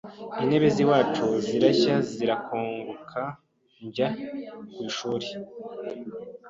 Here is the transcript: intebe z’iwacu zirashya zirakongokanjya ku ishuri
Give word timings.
intebe 0.41 0.67
z’iwacu 0.75 1.25
zirashya 1.45 1.95
zirakongokanjya 2.13 4.07
ku 4.73 4.79
ishuri 4.89 5.27